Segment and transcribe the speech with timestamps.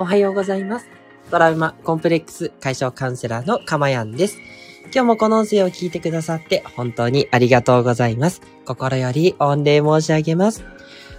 [0.00, 0.86] おはようございます。
[1.28, 4.38] トラウマコンプレックス解消カウンセラーのかまやんです。
[4.84, 8.40] 今日もこの音声を聞いてくださって本当にありがとうございます。
[8.64, 10.64] 心より御礼申し上げます。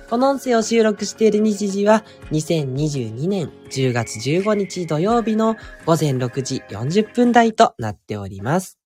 [0.10, 8.80] この音声を収録している日時は2022年10月15日土曜日の午前6時40分台となっております。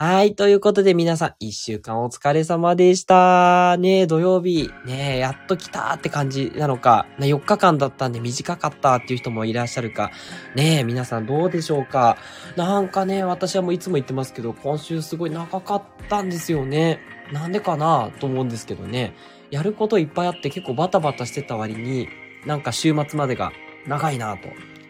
[0.00, 0.36] はい。
[0.36, 3.76] ということで皆さん、一週間お疲れ様でした。
[3.78, 10.12] ねえ、土曜日、ねえ、やっと来たって感じなのか、ね、4日間だったんで短かったっていう人もいらっしゃるか、
[10.54, 12.16] ねえ、皆さんどうでしょうか。
[12.54, 17.00] なんかね、私はもういつも言ってますけど、今週すごい長かったんですよね。
[17.32, 19.16] なんでかなと思うんですけどね。
[19.50, 22.06] やることいっぱいあって結構バタバタしてた割に、
[22.46, 23.50] なんか週末までが
[23.88, 24.48] 長いなと。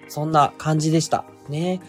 [0.08, 1.24] そんな感じでした。
[1.48, 1.80] ね。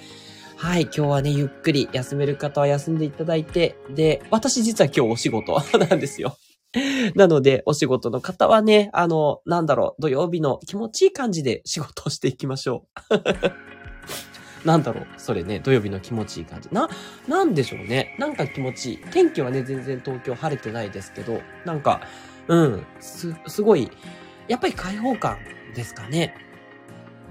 [0.62, 6.36] はい、今日はね、ゆっくり休める方は休んでいただいて、で、私実は今日お仕事 なんですよ。
[7.16, 14.68] なので、お仕事の方はね、あの、なんだろう、土曜日の気持ちいい感じで 仕事をしていきましょう。
[14.68, 16.68] なんだろう、それね、土曜日の気持ちいい感じ。
[16.74, 16.90] な、
[17.26, 18.18] なんでしょうね。
[18.20, 18.98] なんか気持ちいい。
[19.12, 22.02] 天気はね、全然東京晴れてないですけど、なんか、
[22.50, 23.90] うん、す、すごい、
[24.50, 25.38] やっぱり開放感
[25.74, 26.49] ですかね。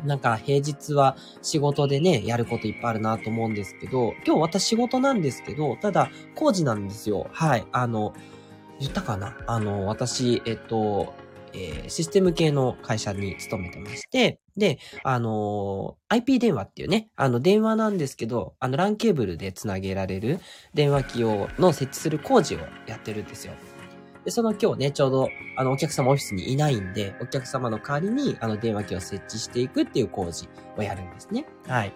[0.04, 7.28] なんか平日は仕事でね、やることいっぱいあるなと思うんですけど、今日私仕事なんですけど、ただ工事なんですよ。
[7.32, 7.66] はい。
[7.72, 8.14] あの、
[8.80, 9.36] 言ったかな？
[9.46, 11.14] あの、私、えっと、
[11.52, 20.41] えーシステム系の会社に勤めてまして、で、あのー IP 電話っていうね、あの電話なんですけど、あの LAN ケーブルでつなげられる
[20.74, 23.54] 電話機を、の設置する工事をやってるんですよ。
[24.24, 31.47] で、その今日ね、ちょうど、あの、お客様オフィスにいないんで、お客様の代わりに、あの、電話機を設置していくっていう工事をやるんですね。
[31.66, 31.92] はい。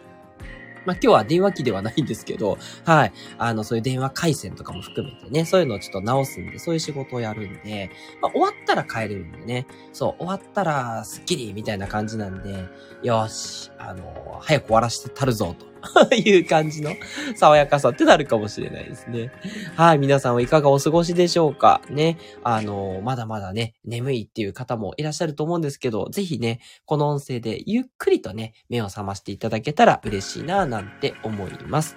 [0.84, 3.12] まあ、今日は電話機ではないんですけど、はい。
[3.38, 12.64] あの、そういう電話回線とかも含めてね、そういうのをちょっと直すんで、そういう仕事をやるんで、まあ、終わったら帰れるんでね、そう、終わったらスッキリみたいな感じなんで、
[13.02, 15.71] よし、あの、早く終わらせてたるぞ、と
[16.16, 16.92] いう感じの
[17.36, 19.30] 爽やかさってなるかもしれないですね。
[19.76, 21.80] はい、皆さんはいかがお過ごしでしょうか？
[21.90, 22.18] ね。
[22.42, 31.96] あの、まだまだね、眠いっていう方もいらっしゃると思うんですけど、ぜひね、この音声でゆっくりとね、目を覚ましていただけたら嬉しいな、なんて思います。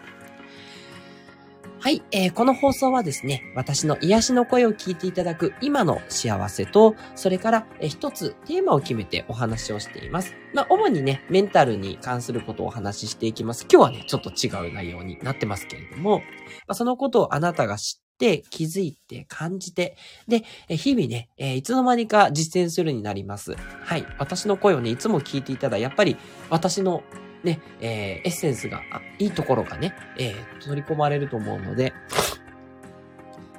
[1.86, 10.34] はい、えーこの放送はですね、私の癒しの声を聞いていただく今の幸せと、それから、えー一つテーマを決めてお話をしています。
[10.56, 13.68] まあ、主にね、メンタルに関することをお話ししていきます。
[13.72, 16.24] 今日はね、ちょっと違う内容になってますけれども、ま
[16.70, 19.96] あ、そのことをあなたが知って、気づいて、感じて、
[20.28, 23.54] で、え日々ね、えーいつの間にか実践するになります。
[23.54, 24.04] はい。
[24.18, 26.18] 私の声をね、いつも聞いていただ、やっぱり
[26.50, 27.04] 私の
[27.46, 28.82] ね、えーエッセンスが、
[29.20, 31.94] いいところがね、えー取り込まれると思うので、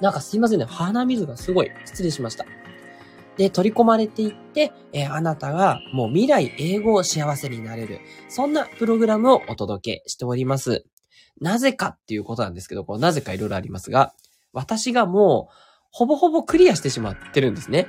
[0.01, 2.45] なんかすいませんね、鼻水がすごい、失礼しました。
[3.37, 7.99] で、取り込まれていって、えーあなたがもう未来英語を幸せになれる。
[8.29, 10.85] そんなプログラムをお届けしております。
[11.39, 14.13] なぜかっていうことなんですけど、こうなぜかいろいろありますが、
[14.53, 15.53] 私がもう、
[15.91, 17.87] ほぼほぼクリアしてしまってるんですね。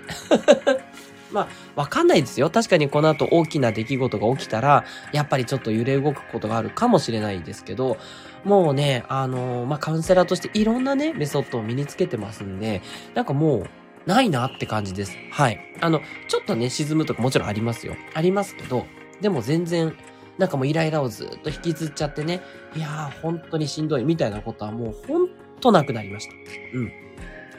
[1.32, 2.50] まあ、わかんないですよ。
[2.50, 7.98] 確かにこの後大きな出来事が起きたら、やっぱりちょっと揺れ動くことがあるかもしれないですけど、
[8.44, 12.82] もうね、あのまあ、カウンセラーとしていろんなね、メソッドを身につけてますんで、
[13.14, 13.66] なんかもう、
[14.06, 15.16] ないなって感じです。
[15.30, 15.60] はい。
[15.82, 17.94] あの、ちょっとね、沈むとかもちろんありますよ。
[18.14, 18.86] ありますけど、
[19.20, 19.94] でも全然、
[20.38, 22.40] なんかもうイライラをずっと引きずっちゃってね、
[22.74, 25.28] いやー、本当にしんどいみたいなことはもうほん
[25.60, 26.32] となくなりました。
[26.74, 27.07] うん。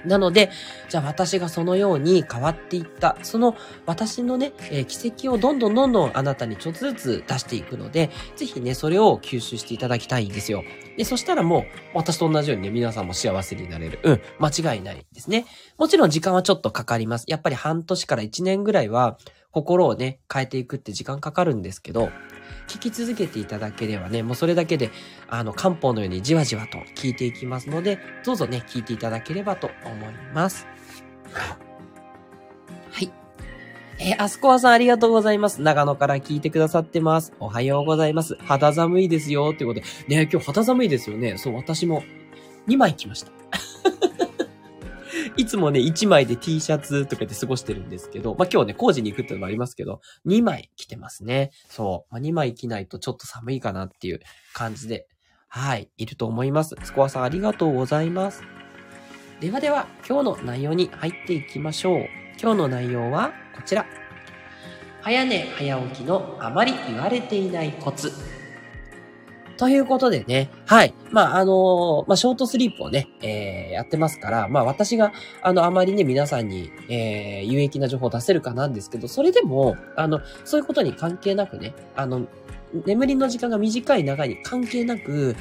[0.06, 0.50] なので、
[0.90, 3.56] じゃあ私がそのように変わっていった、その
[3.86, 10.64] 私のね、えー奇跡をどんどんどんどんあなたにちょっとずつ出していくので、ぜひね、それを吸収していただきたいんですよ。
[11.00, 14.00] で、そしたらもう、私と同じようにね、皆さんも幸せになれる。
[14.04, 15.46] うん、間違いないですね。
[15.78, 17.24] もちろん時間はちょっとかかります。
[17.30, 19.18] やっぱり半年から1年ぐらいは、
[19.52, 22.10] 心をね、変えていくって時間かかるんですけど、
[22.68, 24.92] 聞き続けていただければね、もうそれだけで、
[25.30, 30.68] あの、漢方のようにじわじわと聞いていきますので、どうぞね、聞いていただければと思います。
[34.02, 35.62] えー、アスコアさんありがとうございます。
[35.62, 37.34] 長野から聞いてくださってます。
[37.42, 38.36] おはようございます。
[38.36, 39.54] 肌寒いですよ。
[39.54, 40.08] ということで。
[40.08, 41.38] ね、今日肌寒いですよね。
[41.38, 42.02] そう、私も
[42.70, 43.32] 2枚来ました。
[45.36, 51.52] いつもね、1枚で T シャツとかで過ごしてるんですけど、まあ、今日ね、工事に行くっていうのもありますけど、2枚着てますね。
[51.68, 52.14] そう。
[52.14, 54.22] まあ、2枚着ないとちょっと寒いかなっていう
[54.54, 55.10] 感じで、
[55.50, 56.78] はい、いると思います。
[56.84, 58.44] スコアさんありがとうございます。
[59.42, 62.29] ではでは、今日の内容に入っていきましょう。
[62.42, 63.86] 今日の内容はこちら。
[65.02, 68.14] 早寝早起きのあまり言われていないコツ。
[69.58, 70.94] ということでね、はい。
[71.12, 82.26] まあ、あのー、まあ、ショートスリープをね、えー、やってますから、まあ、私が、あの、あまりね、皆さんに、えー、有益な情報を出せるかなんですけど、それでも、あの、そういうことに関係なくね、あの、
[82.86, 85.36] 眠りの時間が短い長いに関係なく、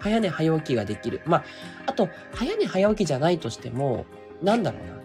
[0.00, 1.22] 早寝早起きができる。
[1.24, 1.44] まあ、
[1.86, 4.04] あと、早寝早起きじゃないとしても、
[4.42, 5.01] なんだろうな。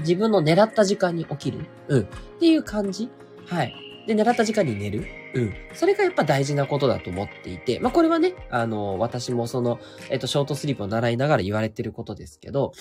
[0.00, 1.66] 自分の狙った時間に起きる。
[1.88, 2.00] うん。
[2.00, 2.04] っ
[2.38, 3.08] ていう感じ
[3.46, 3.74] はい。
[4.06, 5.06] で、狙った時間に寝る。
[5.34, 5.54] うん。
[5.74, 9.78] それがやっぱ大事なことだと思っていて、まあこれはね、あの、私もその、
[10.10, 12.72] えっと、ショートスリープを習いながら言われてることですけど、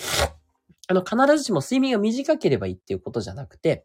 [0.87, 3.83] あの、必ずしも睡眠が短ければいいっていうことじゃなくて、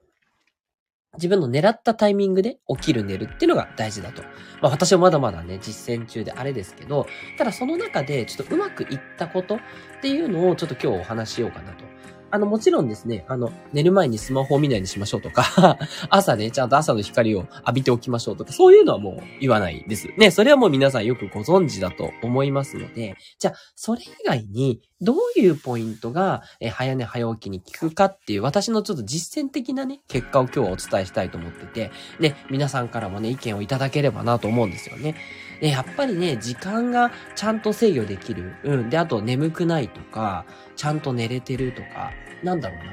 [1.17, 4.23] 自分の狙ったタイミングで起きる寝るっていうのが大事だと。
[4.61, 7.07] まあ私はまだまだね、実践中であれですけど、
[7.39, 9.59] ただその中でちょっとうまくいったことっ
[10.03, 11.94] ていうのをちょっと今日お話ししようかなと。
[12.35, 15.79] あの、もちろんですね、あの、寝る前にスマホを見ないようにしましょうとか
[16.11, 20.09] 朝ね、ちゃんと朝の光を浴びておきましょうとか、そういうのはもう言わないです。
[20.19, 35.15] ね、それはもう皆さんよくご存知だと思いますので、じゃあ、それ以外に、どういうポイントが、え早寝早起きに効くかっていう、私のちょっと実践的なね、結果を今日はお伝えしたいと思ってて、ね、皆さんからもね、意見をいただければなと思うんですよね。
[35.61, 38.55] で、やっぱりね、時間がちゃんと制御できる。
[38.65, 38.91] うん。
[38.91, 40.45] で、あと眠くないとか、
[40.77, 42.13] ちゃんと寝れてるとか、
[42.43, 42.93] なんだろうな。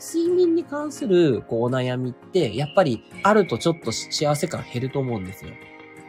[0.00, 5.52] 睡眠に関する、こう、お悩みって、やっぱり、あるとちょっと幸せ感減ると思うんですよ。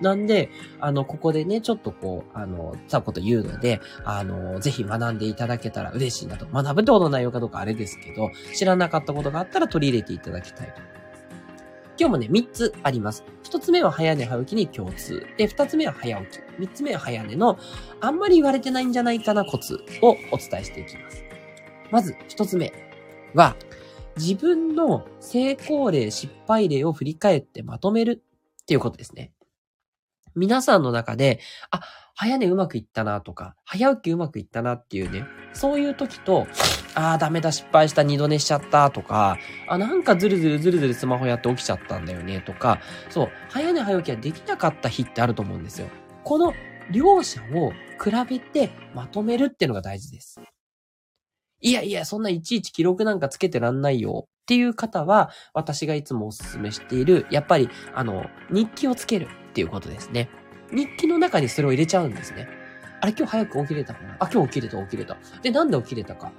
[0.02, 0.50] なんで、
[0.80, 6.48] あの、ここでね、ちょっとこう、あの、たこと言うので、あの、ぜひ学んでいただけたら嬉しいなと。
[6.48, 10.91] 学ぶってことの内容かどうかあれですけど、知らなかったことがあったら取り入れていただきたいと。
[12.02, 13.24] 今日もね、3つあります。
[13.44, 15.24] 1つ目は早寝早起きに共通。
[15.38, 16.42] で、2つ目は早起き。
[16.60, 17.60] 3つ目は早寝の、
[18.00, 21.24] あんまり言われてないんじゃないかなコツをお伝えしていきます。
[21.92, 22.74] まず、1つ目
[23.36, 23.56] は、
[24.18, 28.24] 自分の成功例、失敗例を振り返ってまとめる
[28.64, 29.32] っていうことですね。
[30.36, 31.40] 皆さんの中で、
[31.70, 31.82] あ、
[32.16, 36.48] 早寝うまくいったなとか、早起きうまくいったなっていうね、そういう時と、
[36.94, 39.38] ああ、ダメだ、失敗した、二度寝しちゃったとか、
[39.68, 42.80] あ、なんかずるずるずるずるスマホやって起きちゃったんだよねとか、
[43.10, 45.88] そう、早寝早起きはできなかった日ってあると思うんですよ。
[46.24, 46.54] この
[46.92, 50.42] 両者を比べてまとめるっていうのが大事です。
[51.64, 60.30] いやいや、そんないちいち記録なんかつけてらんないよっていう方は、私がいつもお勧めしている、やっぱり、あの、日記をつけるっていうことですね。
[60.72, 62.48] 日記の中にそれを入れちゃうんですね。
[63.02, 64.16] あれ今日早く起きれたかな？
[64.20, 65.18] あ、今日起きれた起きれた。
[65.42, 66.32] で、なんで起きれたか？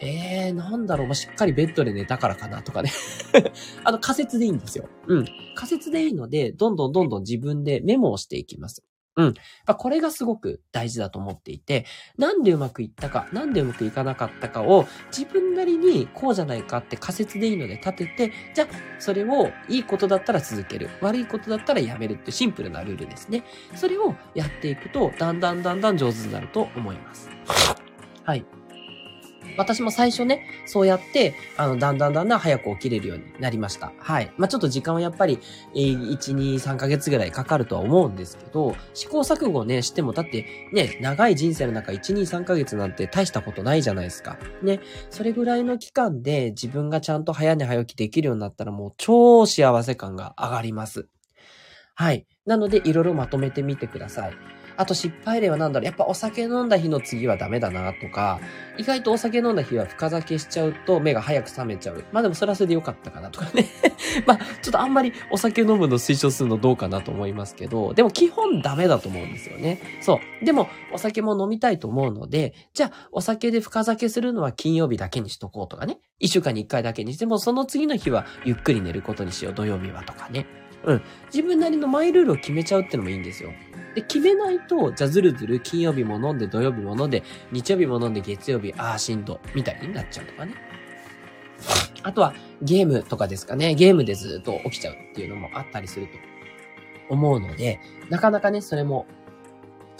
[0.00, 2.90] えー、なんだろう、まあ、しっかりベッドで寝たからかなとかね
[3.84, 4.88] あの、仮説でいいんですよ。
[5.06, 5.26] うん。
[5.54, 8.82] 仮説でいいので、どんどんどんどん自分でメモをしていきます。
[9.16, 9.34] うん。
[9.76, 11.84] これがすごく大事だと思っていて、
[12.16, 14.86] なんでうまくいったか、なんでうまくいかなかったかを
[15.16, 18.68] 自分なりにこうじゃないかって仮説でいいので立てて、じゃあ
[18.98, 23.44] それをいいことだったら続ける、悪いことだったらやめるってシンプルなルールですね。
[23.74, 27.28] それをやっていくと、だんだんだんだん上手になると思います。
[28.24, 28.59] はい。
[29.56, 33.92] 私も最初ね、そうやって、あの、だんだんだんだん早く起きれるようになりました。
[33.98, 34.32] はい。
[34.36, 35.38] まあ、ちょっと時間はやっぱり、
[35.74, 44.38] えー、1、2、3ヶ月ぐらいかかるとは思うんですけど、試行錯誤ね、しても、だってね、長い人生の中1、2、3ヶ月なんて大したことないじゃないですか。
[44.62, 44.80] ね。
[45.10, 51.08] それぐらいの期間で自分がちゃんと早寝早起きできるようになったらもう超幸せ感が上がります。
[51.94, 52.26] はい。
[52.46, 54.59] なので、いろいろまとめてみてください。
[54.76, 58.40] あと失敗例は何だろうやっぱお酒飲んだ日の次はダメだなとか、
[58.78, 62.04] 意外とお酒飲んだ日は深酒しちゃうと目が早く覚めちゃう。
[62.12, 63.66] まあでもそれはそれでよかったかなとかね
[64.26, 69.80] まあちょっとあんまりお酒飲むの推奨するのどうかなと思いますけど、でも基本ダメだと思うんですよね。
[70.00, 70.44] そう。
[70.44, 75.98] でもお酒も飲みたいと思うので、じゃあお酒で深酒するのは金曜日だけにしとこうとかね。
[76.20, 79.54] 一週間に一回だけにしても、その次の日はゆっくり寝ることにしよう。
[79.54, 80.46] 土曜日はとかね。
[80.84, 81.02] うん。
[81.26, 83.50] 自分なりのマイルールを決めちゃうってのもいいんですよ。
[83.94, 90.54] で、決めないと、じゃあずるずる金曜日も飲んで、土曜日も飲んで、日曜日も飲んで、月曜日、ああ、しんど、みたいになっちゃうとかね。
[92.02, 93.74] あとは、ゲームとかですかね。
[93.74, 96.12] ゲームでずっと起きちゃうっていうのもあったりすると
[97.10, 99.06] 思うので、なかなかね、それも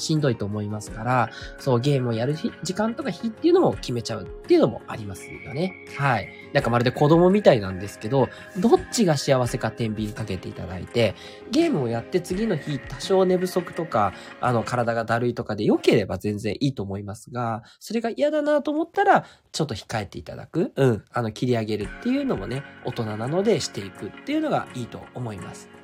[0.01, 5.75] しんどいと思いますから、そう、ゲームをやる日、時間とか日っていうのも決めちゃうっていうのもありますよね。
[5.97, 6.29] はい。
[6.53, 8.29] なんかまるで子供みたいなんですけど、
[8.59, 11.15] どっちが幸せか天秤かけていただいて、
[11.51, 20.73] ゲームをやって次の日、多少寝不足とか、あの、体がだるいとかで良ければ全然いいと思いますが、それが嫌だなと思ったら、ちょっと控えていただく。
[20.77, 21.05] うん。
[21.13, 25.80] あの、切り上げるっていうのもね、大人なのでしていくっていうのがいいと思います。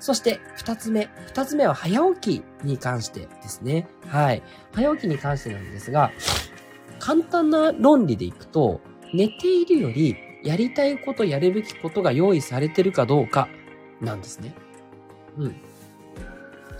[0.00, 1.08] そして、二つ目。
[1.26, 3.86] 二つ目は早起きに関してですね。
[4.08, 4.42] はい。
[4.72, 6.10] 早起きに関してなんですが、
[6.98, 8.80] 簡単な論理でいくと、
[9.12, 13.48] 寝ているより、やりたいこと、やるべきことが用意されてるかどうか、
[14.00, 14.54] なんですね。
[15.36, 15.56] うん。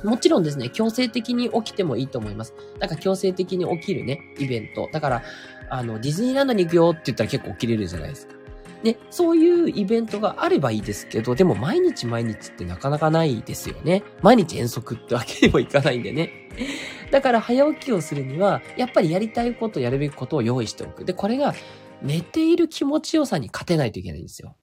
[0.03, 2.55] もちろんですね、強制的に起きてもいいと思います。
[2.79, 4.89] なんか強制的に起きるね、イベント。
[4.93, 5.23] だから、
[5.69, 8.40] あの、ディズニーランドに行くよって言ったら結構起きれるじゃないですか。
[8.83, 14.03] ね、そういうイベントがあればいいですけど、でも毎日毎日ってなかなかないですよね。
[14.23, 16.49] 毎日遠足ってわけにもいかないんでね。
[17.11, 21.05] だから早起きをするには、やっぱりやりたいこと、やるべきことを用意しておく。
[21.05, 21.55] で、これが
[22.03, 24.57] 寝ている気持ちよさに勝てないといけないんですよ。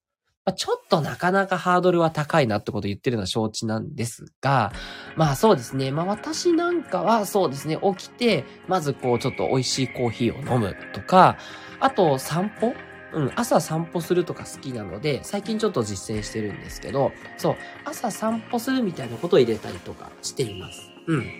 [0.48, 4.72] まあ、ちょっとなかなかハードルは高いなってことを言ってるのは承知なんですが、
[5.18, 5.92] まあそうですね。
[5.92, 11.38] まあ私なんかはそうですね、起きて、まずこうちょっと美味しいコーヒーを飲むとか、
[11.82, 12.74] あと散歩
[13.14, 20.92] うん、朝散歩するとか好きなので、最近ちょっと実践してるんですけど、そう、朝散歩するみたいなことを入れたりとかしています。
[21.08, 21.32] うん。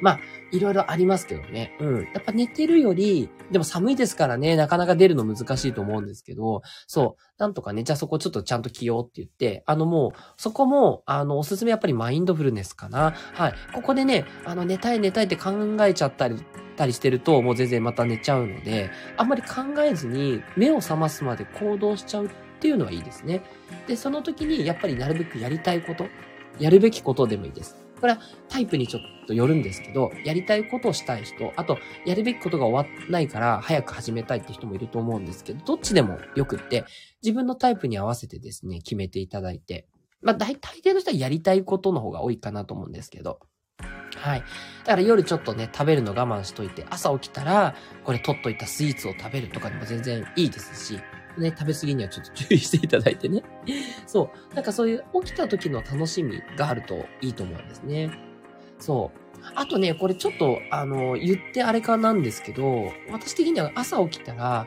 [0.00, 0.20] まあ、
[0.52, 1.76] いろいろありますけどね。
[1.80, 2.02] うん。
[2.12, 13.14] やっぱ寝てるより、でも寒いですからね、なかなか出るの難しいと思うんですけど、そう、なんとかね、じゃあそこちょっとちゃんと着ようって言って、あのもう、そこも、あの、おすすめやっぱりマインドフルネスかな。
[13.34, 13.54] はい。
[13.74, 16.36] ここでね、あの、寝たい寝たいって考えちゃったり、
[16.76, 23.42] たりしてると、もう全然また寝ちゃうので、あんまり考えずに目を覚ますまで行動しちゃうっていうのはいいですね。
[23.86, 26.06] で、その時にやっぱりなるべくやりたいこと、
[26.58, 27.83] やるべきことでもいいです。
[28.04, 28.20] これは
[28.50, 36.84] タイプにちょっとよるんですけど、やりたいことをしたい人、あと、やるべきことが終わらないから早く始めたいって人もいると思うんですけど、どっちでもよくって、
[37.22, 39.86] 自分のタイプに合わせてですね、決めていただいて、
[40.20, 43.40] まあ大体の人はやりたいことの方が多いかなと思うんですけど、
[44.16, 44.40] はい。
[44.40, 44.46] だ
[44.84, 51.00] から夜ちょっとね、食べるの我慢しといて、朝起きたら、これ取っといたスイーツを食べるとかでも全然いいですし、
[51.38, 53.42] ね、食べ過ぎにはちょっと注意していただいてね。
[54.06, 54.54] そう。
[54.54, 58.10] なんかそういう起きた時の楽しみがあるといいと思うんですね。
[58.78, 59.20] そう。
[59.54, 64.66] あとね、これちょっと、あの、言ってあれかなんですけど、私的には朝起きたら、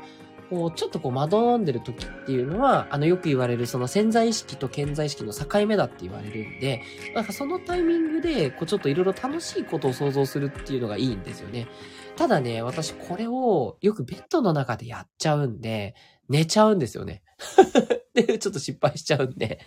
[0.49, 6.81] こう、ちょっとこう、惑んでる時っていうのは、あの、よく言われる、その潜在意識と潜在意識の境目だって言われるんで、
[7.13, 11.67] なんかそのタイミングで、こう、ちょっといろいろ楽しいことを想像するっていうのがいいんですよね。
[12.15, 15.95] ただね、私これをよくベッドの中でやっちゃうんで、
[16.29, 17.21] 寝ちゃうんですよね。
[18.13, 19.59] で、ちょっと失敗しちゃうんで、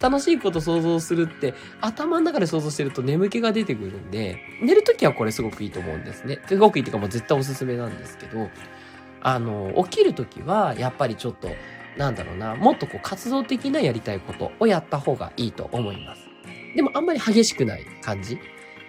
[0.00, 6.38] 楽しいこと想像するって、頭の中で想像してると眠気が出てくるんで、寝るときはこれすごくいいと思うんですね。
[6.46, 8.48] すごくいいっていうかもう絶対おすすめなんですけど、
[9.20, 11.48] あの、起きるときは、やっぱりちょっと、
[11.96, 16.22] なんだろうな、もっとこう活動的なやりたいことをやった方がいいと思います。
[16.74, 18.38] でもあんまり激しくない感じ。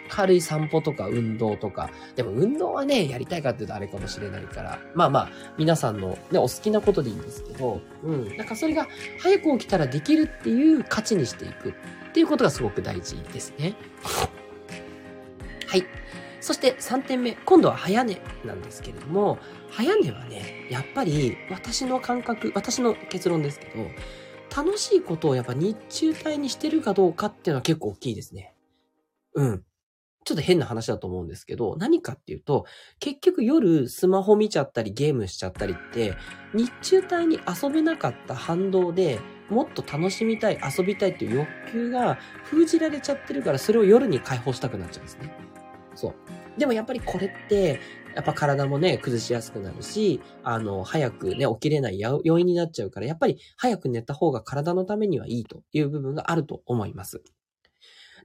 [0.10, 1.90] 軽い散歩とか運動とか。
[2.16, 4.80] でも運動はね、やりたいかっていうとあれかもしれないから。
[4.94, 8.38] まあまあ、皆さんのね、お好きなことでいいんですけど、うん。
[8.38, 8.88] なんかそれが
[9.20, 11.74] 早く起きたらできるっていう価値にしていくっ
[12.14, 13.76] ていうことがすごく大事ですね。
[15.68, 15.86] はい。
[16.42, 17.34] そして3点目。
[17.46, 19.40] 今度は早寝なんですけれども、
[19.72, 23.90] 早寝はね、やっぱり私の感覚、私の結論ですけど、
[24.56, 28.54] 楽しいことをやっぱ日中帯にしてるかどうかっていうのは結構大きいですね。
[29.34, 29.64] うん。
[30.26, 32.66] ちょっと変な話だと思うんですけど、何かっていうと、
[33.00, 36.16] 結局夜スマホ見ちゃったりゲームしちゃったりって、
[36.54, 45.32] 日中帯に遊べなかった反動で、もっと楽しみたい、遊びたいっていう欲求が封じられちゃってるから、それを夜に解放したくなっちゃうんですね。
[45.96, 46.14] そう。
[46.58, 47.80] でもやっぱりこれって、
[48.16, 57.24] やっぱ体もね、崩しやすくなるし、あの、早くね、起きれない要因になっちゃうから、やっぱり早く寝た方が体のためにはいいという部分があると思います。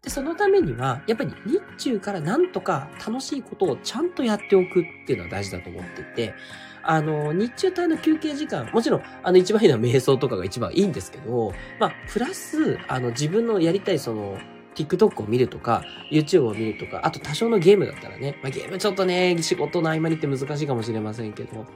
[0.02, 6.34] で、そのためには、やっぱり日中からなんとか楽しいことをちゃんとやっておくっていうのは大事だと思っていて、
[6.82, 14.38] あの、日中帯の休憩時間、もちろん、あの、一番いいのは瞑想とかが一番いいんですけど、まあ、プラス、あの、自分のやりたいその、
[14.74, 21.66] TikTok を見るとか、YouTube を見るとか、あと多少のゲームだったらね、まあ、ゲームちょっとね、仕事の合間にって難しいかもしれませんけど、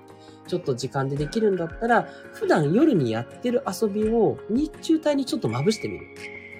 [0.46, 6.06] ちょっと時間でできるんだったら、普段夜にやってる遊びを日中帯にちょっとまぶしてみる。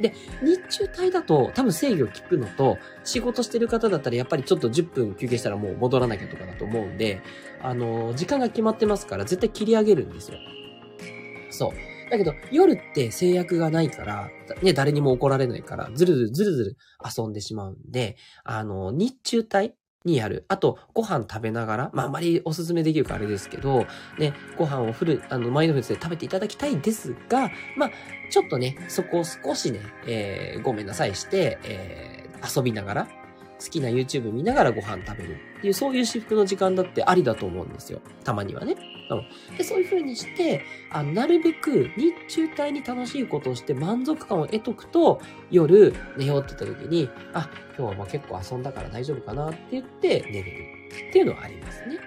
[0.03, 7.23] で、日中帯だと多分制御効くのと、仕事してる方だったらやっぱりちょっと10分休憩したらもう戻らなきゃとかだと思うんで、
[7.63, 10.39] あの、時間が決まってますから絶対切り上げるんですよ。
[11.51, 11.93] そう。
[12.11, 14.29] だけど、夜って制約がないから、
[14.63, 16.77] ね、誰にも怒られないから、ずるずるずるずる
[17.17, 19.73] 遊んでしまうんで、あの、日中帯
[20.05, 20.45] にやる。
[20.49, 23.87] あと、ご飯食べながら、まあ、あまりおすすめできるかあれですけど、
[24.19, 27.91] ね、ご飯をフル、あの、マインドフルネスで食べていただきたいですが、まあ、
[28.31, 33.09] ちょっとね、そこを少しね、えー、ごめんなさいして、えー、遊びながら、
[33.63, 38.01] 好きな YouTube 見ながらご飯食べるっていう、そういう私服の時間だってありだと思うんですよ。
[38.25, 38.77] たまにはね。
[39.57, 50.73] でそういう風にして、あなるべく日中帯に楽しいことをして満足感を得とくと、夜寝ようって言った時に、あ、今日はまあ結構遊んだから大丈夫かなって言って寝れる
[51.09, 51.99] っていうのはありますね。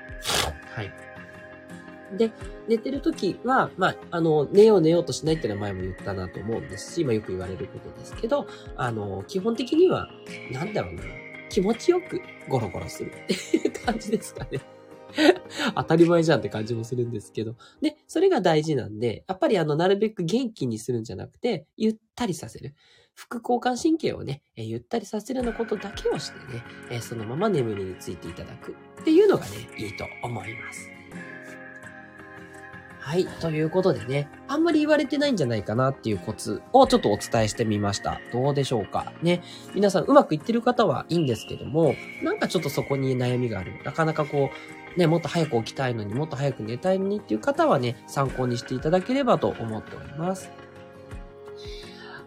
[0.74, 0.92] はい。
[2.18, 2.32] で、
[2.68, 10.10] 寝てる時は、まあ、あの、寝よう寝ようとしないっていうのは前も言ったなと思うんですし、まよく言われることですけど、あの、基本的には、
[10.52, 11.02] なんだろうな、
[11.50, 14.60] 気持ちよくゴロゴロするっていう感じですかね。
[15.76, 17.56] 当たり前じゃんって感じもするんですけど。
[17.82, 22.76] で、それが大事なんで、やっぱりあの、なるべく元気にするんじゃなくて、ゆったりさせる。
[23.14, 30.96] 副交感神経をね、えゆったりさせるようなことだけをしてね、えそのまま眠りについていただくっていうのがね、いいと思います。
[33.06, 33.28] はい。
[33.40, 38.20] ということでね、あんまり言われてないんじゃないかなっていうコツをちょっとお伝えしてみました。
[38.34, 39.44] どうでしょうかね。
[39.76, 41.94] 皆さんうまくいってる方はいいんですけども、
[42.24, 43.80] なんかちょっとそこに悩みがある。
[43.86, 50.52] なかなかこう、ね、もっと早く起きたいのにもっと早く寝たいのにっていう方はね、参考にしていただければと思っております。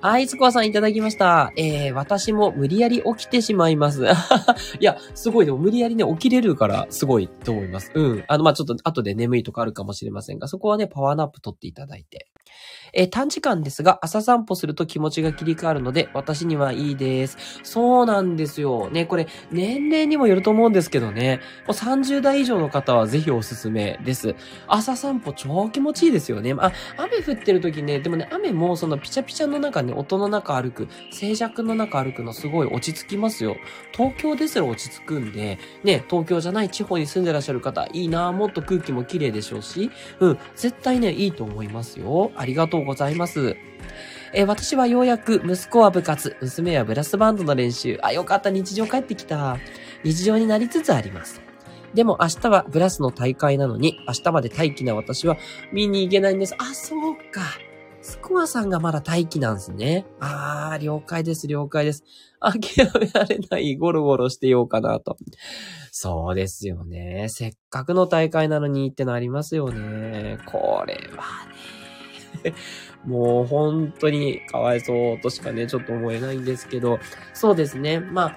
[0.00, 1.52] はい、スコアさんいただきました。
[1.56, 4.04] えー、私も無理やり起きてしまいます。
[4.78, 7.90] いや、すごい、でも無理やりね、起きれるからすごいと思います。
[7.92, 8.24] うん。
[8.28, 12.28] あの、まあ、ちょっと後で眠いとかあるかもしれませんが、そこはね、パワーナップ取っていただいて。
[12.92, 17.36] えー、短時間ですが、朝散歩すると気持ちが切り替わるので、私にはいいです。
[17.62, 18.90] そうなんですよ。
[18.90, 24.34] ね、これ、年齢にもよると思うんですけどね、もう30代以上の方はぜひおすすめです。
[24.66, 26.54] 朝散歩超気持ちいいですよね。
[26.58, 33.56] あ、雨降ってる時ね、でもね、雨もそのピチャピチャの中ね、音の中歩く、静寂の中歩くのすごい落ち着きますよ。
[33.92, 39.90] 東京ですら落ち着くんで、ね、東京じゃない地方に住んでらっしゃる方、いいなもっと空気も綺麗でしょうし、
[40.20, 42.32] うん、絶対ね、いいと思いますよ。
[42.36, 43.56] ありがとうございます。
[44.32, 47.98] えー、私はようやく息子は部活、娘はブラスバンドの練習。
[48.02, 49.58] あ、よかった、日常帰ってきた。
[50.04, 51.40] 日常になりつつあります。
[51.94, 55.36] でも明日はブラスの大会なのに、明日まで待機な私は
[55.72, 56.54] 見に行けないんです。
[56.58, 57.40] あ、そうか。
[58.00, 60.06] スコアさんがまだ待機なんですね。
[60.20, 62.04] あー、了解です、了解です。
[62.40, 62.62] 諦
[63.00, 65.16] められない、ゴロゴロしてようかなと。
[65.90, 67.26] そうですよね。
[67.28, 70.38] せっかくの大会なのにってなりますよね。
[70.46, 71.77] これはね。
[73.04, 76.98] もう本当にかわいそうとしかね、ちょっと思えないんですけど、
[77.32, 78.00] そうですね。
[78.00, 78.36] まあ、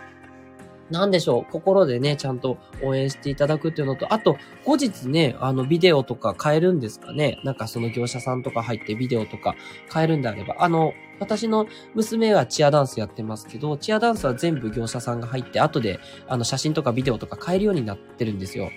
[0.92, 9.56] なんでしょう、心でね、ちゃんと応援していただくっていうのと、あと、後日ね、あの、ビデオとか買えるんですかねなんかその業者さんとか入ってビデオとか
[9.88, 18.70] 買えるんであれば、あの、私の娘はチアダンスやってますけど、チアダンスは全部業者さんが入って、後で、あの、写真とかビデオとか買えるようになってるんですよ。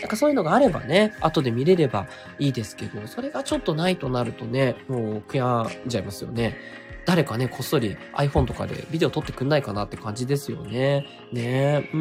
[0.00, 2.06] なんかそういうのがあればね、後で見れれば
[2.38, 6.56] いいですけど、それがちょっとないとなるとね、もう悔やんじゃいますよね。
[7.08, 11.06] 誰かね、こっそり iPhone とかでビデオ撮ってくんないかなって感じですよね。
[11.32, 11.98] ねうー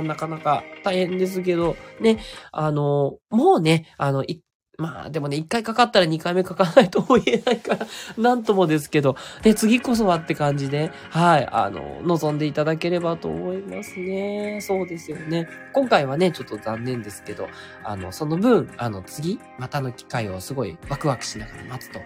[0.00, 2.18] ん、なかなか大変ですけど、ね、
[2.52, 4.40] あの、もうね、あの、一
[4.78, 7.86] まあでもね、一回かかったら二回目かかないとも言えないから、
[8.22, 14.60] なんともですけど、ね、次こそはって感じで、はい、あの、望んでいただければと思いますね。
[14.60, 15.48] そうですよね。
[15.72, 17.48] 今回はね、ちょっと残念ですけど、
[17.84, 21.98] あの、その分、あの、次、またの機会をすごいワクワクしながら待つと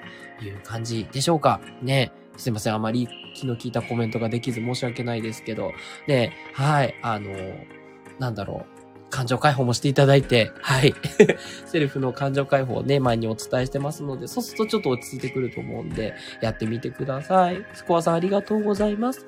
[0.45, 1.61] いう感じでしょうか。
[1.83, 2.13] ね。
[2.37, 2.75] すいません。
[2.75, 5.73] あまり気の利いたコメントができず申し訳ないですけど、
[6.07, 7.31] ね、はい、あの、
[8.19, 8.80] なんだろう。
[9.11, 10.95] 感情解放もしていただいて、はい。
[11.67, 17.65] セルフの感情解放をね、前にお伝えしてますので、そうするとちょっと落ち着いてくると思うんで、やってみてください。
[17.75, 19.27] スコアさんありがとうございます。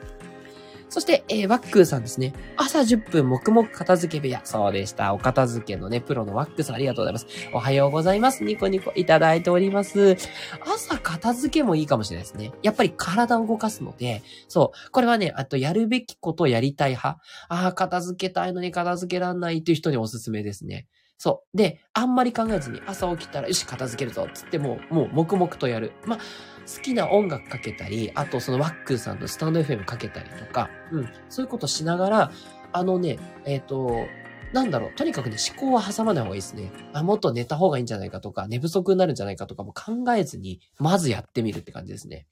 [0.93, 2.35] そして、えー、ワックーさんですね。
[2.59, 4.43] 朝10分黙々片付け部屋。
[4.45, 5.15] そうでした。
[5.15, 7.27] お片付けのね、プロのワックさんありがとうございます。
[7.55, 8.45] おはようございます。
[8.45, 10.19] ニコニコいただいております。
[10.61, 12.53] 朝片付けもいいかもしれないですね。
[12.63, 14.91] やっぱり体を動かすので、そう。
[14.91, 17.19] これはね、あとやるべきことやりたい派。
[17.49, 20.89] ああ、片付けたいのに片付けらんないっていう人におすすめですね。
[21.23, 21.57] そう。
[21.57, 25.93] で、あんまり考えずに朝起きたら、よし、片付けるぞつっても、もう黙々とやる。
[26.05, 26.19] まあ、
[26.66, 32.33] 好きな音楽かけたり、あとそのワックさんのスタンド FM かけたりとか、うん、そういうことしながら、
[32.72, 34.07] あのね、えっ、ー、と、
[34.53, 36.70] なんだろう、とにかくね、思考は挟まない方がいいですね。
[36.92, 42.27] あ、もっと寝た方がいいんじゃないかとか、寝不足になるんじゃないかとかも考えずに、まずやってみるって感じですね。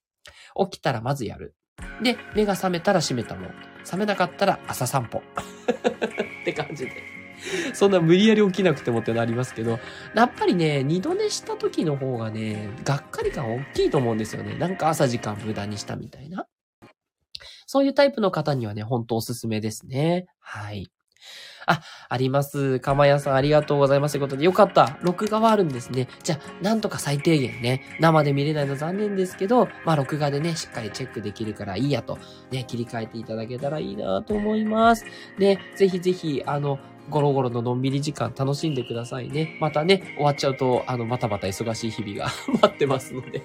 [0.71, 1.55] 起きたらまずやる。
[2.03, 3.51] で、目が覚めたら閉めたもん。
[3.85, 5.23] 覚めなかったら朝散歩。
[6.43, 7.20] って感じで。
[7.75, 9.79] そんな無理やり起きなくてもってなりますけど、
[10.15, 14.55] やっぱりね、二度寝した時の方がね、がっかり感大きいと思うんですよね。
[14.55, 16.47] なんか朝時間無駄にしたみたいな。
[17.67, 20.27] そういうタイプの方にはね、ほんとおすすめですね。
[20.41, 20.91] はい。
[21.67, 22.81] あ、あります。
[22.81, 24.13] かまやさんありがとうございます。
[24.13, 24.99] ということで、よかった。
[25.03, 26.09] 録画はあるんですね。
[26.23, 32.19] じゃあ、なんとか最低限ね、生で見れないの残念ですけど、まあ、録画でね、しっかりチェックできるからいいやと、
[32.51, 35.05] ね、切り替えていただけたらいいなと思います。
[35.39, 36.79] ね、ぜひぜひ、あの、
[37.11, 39.57] ゴロゴロののんびり時間楽しんでくださいね。
[39.61, 42.31] またね、終わっちゃうと、あの、またまた忙しい日々が
[42.63, 43.43] 待ってますので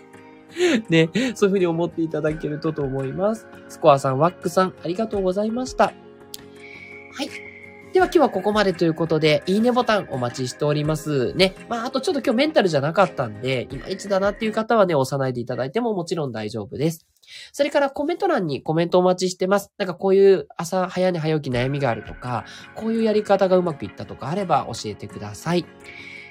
[0.90, 3.48] ね、そういうふうに思っていただけるとと思います。
[3.68, 5.86] スコアさん、ワックさん、ありがとうございました。
[5.86, 7.55] はい。
[7.96, 11.56] では今日はここまでということで、いいねボタンお待ちしておりますね。
[11.70, 17.08] まあ、あとちょっと今日メンタルじゃなかったんで、いまいちだなっていう方はね、押さないでいただいてももちろん大丈夫です。
[17.54, 19.72] それからコメント欄にコメントお待ちしてます。
[19.78, 22.44] なんかこういう朝早寝早起き悩みがあるとか、
[22.76, 25.66] こういうやり方がうまくいったとかあれば教えてください。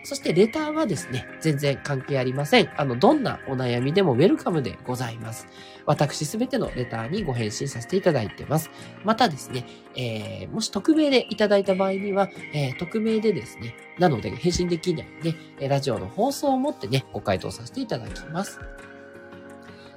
[0.04, 2.68] そしてレターはですね、全然関係ありません。
[2.76, 5.48] あの、どんなお悩みでもウェルカムでございます。
[5.86, 8.70] 私すべてのレターにご返信させていただいてます。
[9.02, 15.20] またですね、えー、もし匿名でいただいた場合には、えー、匿名でですね、なので返信できないん
[15.58, 18.60] で、ラジオの放送をもってね、ご回答させていただきます。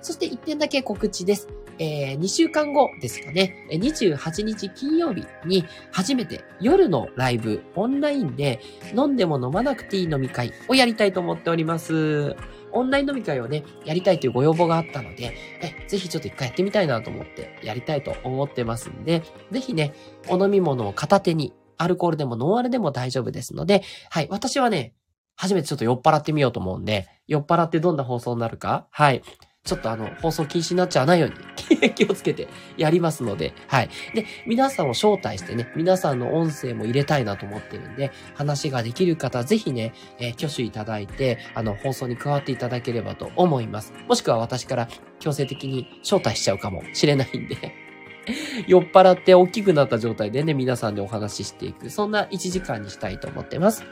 [0.02, 1.50] そして1点だけ告知です。
[1.80, 8.60] えー、2週間後ですかね、28日金曜日に初めて夜のライブ、オンラインで
[8.96, 12.36] 飲んでも飲まなくていい飲み会をやりたいと思っております。
[12.72, 19.94] オンライン飲み会をね、やりたいというご要望があったので、えぜひちょっと一回やってみたいなと思ってやりたいと思ってますんで、ぜひね、
[20.28, 24.94] お飲み物を片手に、アルコールでもノンアルでも大丈夫ですので、はい、私はね、
[25.36, 29.22] 初めてちょっと酔っ払ってみようと思うんで、酔っ払ってどんな放送になるか、はい、
[29.68, 33.90] ちょっとあの、放送禁止になっちゃわないように 気をつけてやりますので、はい。
[34.16, 43.94] で、皆さんを招待してね、皆さんの音声も入れたいなと思ってるんで、話ができる方、ぜひね、えー、挙手いただいて、あの、放送に加わっていただければと思います。
[44.08, 44.88] もしくは私から
[45.20, 47.88] 強制的に招待しちゃうかもしれないんで
[48.68, 53.84] 酔っ払って大きくなった状態でね、皆さんでお話ししていく、そんな1時間にしたいと思ってます。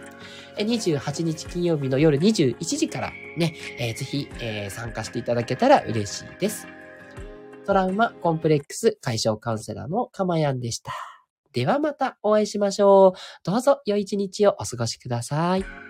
[0.57, 6.67] 28日金曜日の夜21時からね、えー、ぜひ、えー、参加していただけたら嬉しいです。
[7.65, 10.93] トラウマコンプレックス解消カウンセラーのかまやんでした。
[11.51, 13.19] ではまたお会いしましょう。
[13.43, 15.84] どうぞ良い一日をお過ごしください。